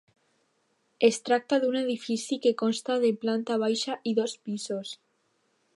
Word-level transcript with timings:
Es 1.07 1.19
tracta 1.27 1.59
d’un 1.65 1.77
edifici 1.81 2.39
que 2.47 2.55
consta 2.65 2.97
de 3.05 3.13
planta 3.27 3.61
baixa 3.67 4.01
i 4.13 4.17
dos 4.23 4.35
pisos. 4.49 4.97